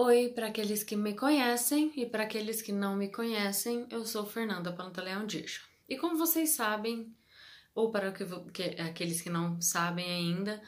[0.00, 4.24] Oi, para aqueles que me conhecem e para aqueles que não me conhecem, eu sou
[4.24, 5.58] Fernanda Pantaleão Dirja.
[5.88, 7.12] E como vocês sabem,
[7.74, 8.14] ou para
[8.88, 10.62] aqueles que não sabem ainda,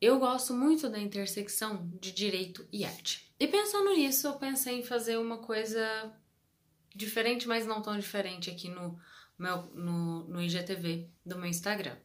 [0.00, 3.32] eu gosto muito da intersecção de direito e arte.
[3.38, 6.12] E pensando nisso, eu pensei em fazer uma coisa
[6.92, 8.98] diferente, mas não tão diferente aqui no,
[9.38, 11.96] meu, no, no IGTV do meu Instagram.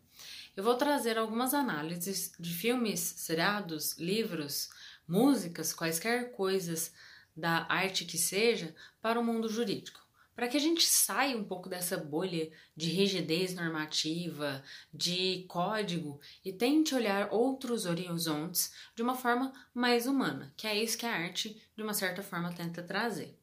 [0.56, 4.70] Eu vou trazer algumas análises de filmes, seriados, livros,
[5.12, 6.94] músicas, quaisquer coisas
[7.36, 10.00] da arte que seja, para o mundo jurídico.
[10.34, 14.64] Para que a gente saia um pouco dessa bolha de rigidez normativa,
[14.94, 20.98] de código e tente olhar outros horizontes de uma forma mais humana, que é isso
[20.98, 23.38] que a arte, de uma certa forma, tenta trazer.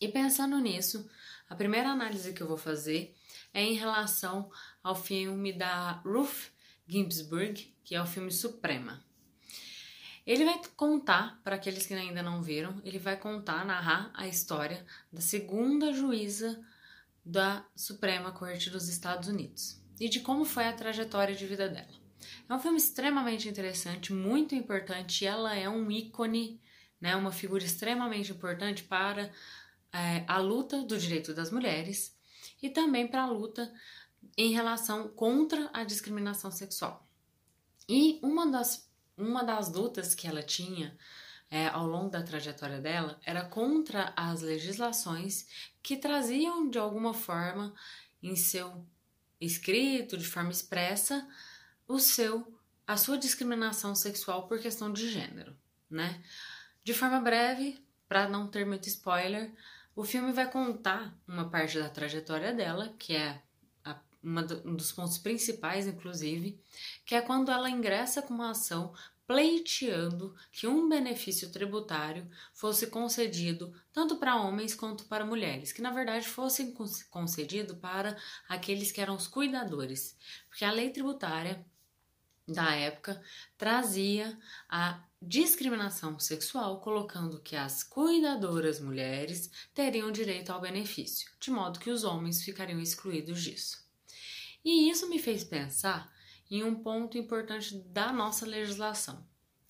[0.00, 1.08] E pensando nisso,
[1.48, 3.14] a primeira análise que eu vou fazer
[3.54, 4.50] é em relação
[4.82, 6.50] ao filme da Ruth
[6.88, 9.08] Ginsburg, que é o filme Suprema.
[10.26, 14.84] Ele vai contar, para aqueles que ainda não viram, ele vai contar, narrar a história
[15.12, 16.62] da segunda juíza
[17.24, 22.00] da Suprema Corte dos Estados Unidos e de como foi a trajetória de vida dela.
[22.48, 26.60] É um filme extremamente interessante, muito importante, e ela é um ícone,
[27.00, 29.32] né, uma figura extremamente importante para
[29.92, 32.16] é, a luta do direito das mulheres
[32.62, 33.72] e também para a luta
[34.36, 37.06] em relação contra a discriminação sexual.
[37.88, 38.89] E uma das
[39.20, 40.96] uma das lutas que ela tinha
[41.50, 45.46] é, ao longo da trajetória dela era contra as legislações
[45.82, 47.74] que traziam de alguma forma
[48.22, 48.86] em seu
[49.40, 51.26] escrito, de forma expressa,
[51.88, 55.56] o seu a sua discriminação sexual por questão de gênero,
[55.88, 56.20] né?
[56.82, 59.52] De forma breve, para não ter muito spoiler,
[59.94, 63.40] o filme vai contar uma parte da trajetória dela, que é
[64.22, 66.60] um dos pontos principais, inclusive,
[67.04, 68.92] que é quando ela ingressa com uma ação
[69.30, 75.92] pleiteando que um benefício tributário fosse concedido tanto para homens quanto para mulheres, que na
[75.92, 76.74] verdade fosse
[77.08, 78.16] concedido para
[78.48, 81.64] aqueles que eram os cuidadores, porque a lei tributária
[82.48, 83.22] da época
[83.56, 84.36] trazia
[84.68, 91.90] a discriminação sexual, colocando que as cuidadoras mulheres teriam direito ao benefício, de modo que
[91.90, 93.89] os homens ficariam excluídos disso.
[94.64, 96.12] E isso me fez pensar
[96.50, 99.26] em um ponto importante da nossa legislação,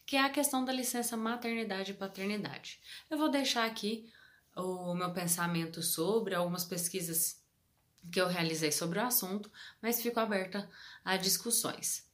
[0.06, 2.80] que é a questão da licença maternidade e paternidade.
[3.10, 4.10] Eu vou deixar aqui
[4.56, 7.40] o meu pensamento sobre algumas pesquisas
[8.10, 10.68] que eu realizei sobre o assunto, mas fico aberta
[11.04, 12.08] a discussões.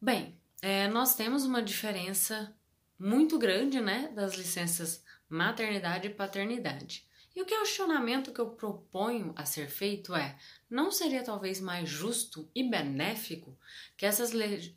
[0.00, 2.54] Bem, é, nós temos uma diferença
[2.98, 7.06] muito grande né, das licenças maternidade e paternidade.
[7.34, 10.38] E o questionamento que eu proponho a ser feito é:
[10.70, 13.58] não seria talvez mais justo e benéfico
[13.96, 14.32] que essas,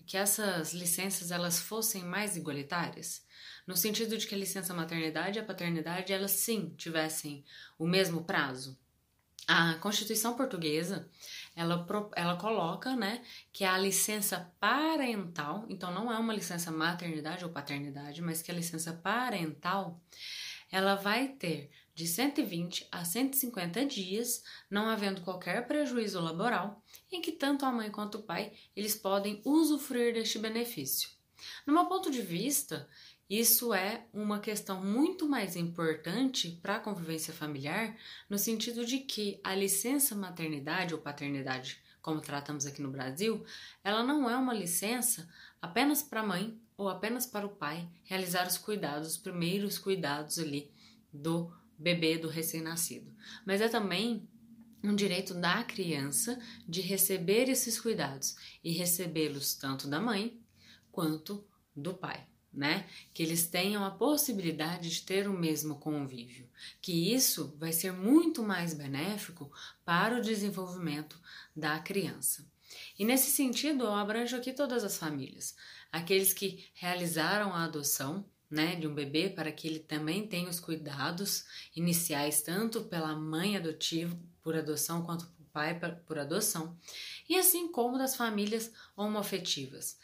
[0.06, 3.26] que essas licenças elas fossem mais igualitárias?
[3.68, 7.44] No sentido de que a licença maternidade e a paternidade elas sim tivessem
[7.78, 8.80] o mesmo prazo?
[9.48, 11.10] A Constituição Portuguesa,
[11.56, 11.88] ela,
[12.18, 18.22] ela coloca, né, que a licença parental, então não é uma licença maternidade ou paternidade,
[18.22, 20.02] mas que a licença parental,
[20.72, 27.32] ela vai ter de 120 a 150 dias, não havendo qualquer prejuízo laboral, em que
[27.32, 31.10] tanto a mãe quanto o pai eles podem usufruir deste benefício.
[31.66, 32.88] No meu ponto de vista,
[33.30, 37.98] isso é uma questão muito mais importante para a convivência familiar,
[38.30, 43.44] no sentido de que a licença maternidade ou paternidade, como tratamos aqui no Brasil,
[43.84, 45.28] ela não é uma licença
[45.62, 50.38] apenas para a mãe ou apenas para o pai realizar os cuidados, os primeiros cuidados
[50.38, 50.72] ali
[51.12, 53.14] do bebê do recém-nascido,
[53.46, 54.28] mas é também
[54.84, 60.40] um direito da criança de receber esses cuidados e recebê-los tanto da mãe
[60.92, 61.46] quanto
[61.76, 62.88] do pai, né?
[63.14, 66.50] Que eles tenham a possibilidade de ter o mesmo convívio,
[66.82, 69.52] que isso vai ser muito mais benéfico
[69.84, 71.20] para o desenvolvimento
[71.56, 72.46] da criança.
[72.98, 75.56] E nesse sentido, eu abranjo aqui todas as famílias,
[75.92, 80.60] aqueles que realizaram a adoção né, de um bebê para que ele também tenha os
[80.60, 81.46] cuidados
[81.76, 86.78] iniciais tanto pela mãe adotiva por adoção quanto pelo pai por adoção,
[87.28, 90.00] e assim como das famílias homoafetivas.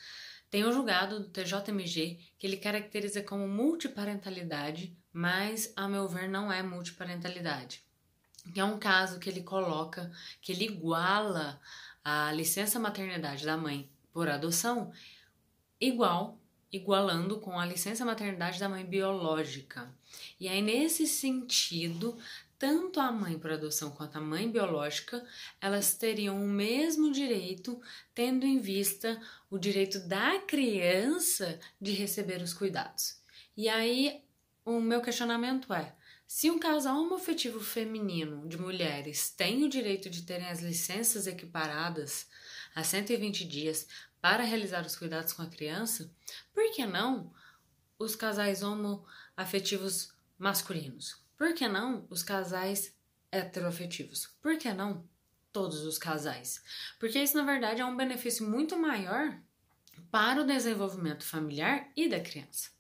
[0.50, 6.52] Tem o julgado do TJMG que ele caracteriza como multiparentalidade, mas a meu ver não
[6.52, 7.84] é multiparentalidade.
[8.56, 10.12] É um caso que ele coloca,
[10.42, 11.60] que ele iguala
[12.04, 14.92] a licença maternidade da mãe por adoção
[15.80, 16.40] igual
[16.74, 19.94] igualando com a licença maternidade da mãe biológica.
[20.40, 22.18] E aí, nesse sentido,
[22.58, 25.24] tanto a mãe por adoção quanto a mãe biológica,
[25.62, 27.80] elas teriam o mesmo direito,
[28.16, 29.22] tendo em vista
[29.52, 33.22] o direito da criança de receber os cuidados.
[33.56, 34.24] E aí,
[34.66, 35.94] o meu questionamento é:
[36.36, 42.28] se um casal homoafetivo feminino de mulheres tem o direito de terem as licenças equiparadas
[42.74, 43.88] a 120 dias
[44.20, 46.12] para realizar os cuidados com a criança,
[46.52, 47.32] por que não
[48.00, 51.24] os casais homoafetivos masculinos?
[51.38, 52.96] Por que não os casais
[53.32, 54.26] heteroafetivos?
[54.42, 55.08] Por que não
[55.52, 56.64] todos os casais?
[57.00, 59.40] Porque isso, na verdade, é um benefício muito maior
[60.10, 62.73] para o desenvolvimento familiar e da criança.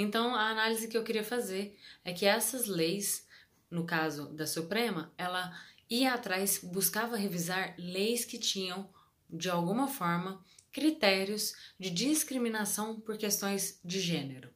[0.00, 3.26] Então, a análise que eu queria fazer é que essas leis,
[3.68, 5.52] no caso da Suprema, ela
[5.90, 8.88] ia atrás, buscava revisar leis que tinham,
[9.28, 10.40] de alguma forma,
[10.70, 14.50] critérios de discriminação por questões de gênero.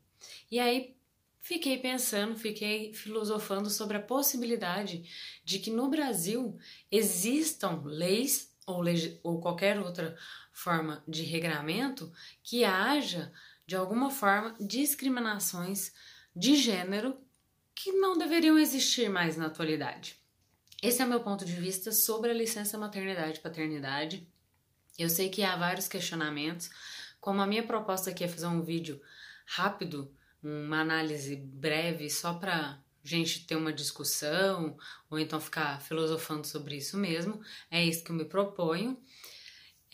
[0.48, 0.94] E aí
[1.40, 5.10] fiquei pensando, fiquei filosofando sobre a possibilidade
[5.44, 6.56] de que no Brasil
[6.88, 8.84] existam leis ou,
[9.24, 10.16] ou qualquer outra
[10.52, 12.12] forma de regramento
[12.44, 13.32] que haja
[13.66, 15.92] de alguma forma, discriminações
[16.34, 17.18] de gênero
[17.74, 20.16] que não deveriam existir mais na atualidade.
[20.82, 24.28] Esse é o meu ponto de vista sobre a licença maternidade e paternidade.
[24.98, 26.70] Eu sei que há vários questionamentos,
[27.20, 29.00] como a minha proposta aqui é fazer um vídeo
[29.46, 30.12] rápido,
[30.42, 34.76] uma análise breve só para gente ter uma discussão
[35.10, 37.40] ou então ficar filosofando sobre isso mesmo.
[37.70, 39.00] É isso que eu me proponho.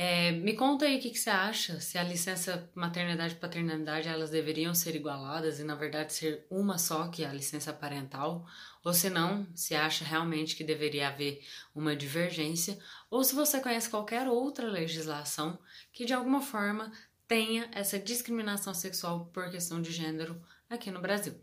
[0.00, 4.06] É, me conta aí o que, que, você acha, se a licença maternidade e paternidade
[4.06, 8.46] elas deveriam ser igualadas e na verdade ser uma só, que é a licença parental,
[8.84, 12.78] ou se não, se acha realmente que deveria haver uma divergência,
[13.10, 15.58] ou se você conhece qualquer outra legislação
[15.92, 16.92] que de alguma forma
[17.26, 20.40] tenha essa discriminação sexual por questão de gênero
[20.70, 21.34] aqui no Brasil.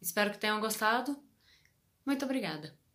[0.00, 1.16] Espero que tenham gostado.
[2.04, 2.87] Muito obrigada!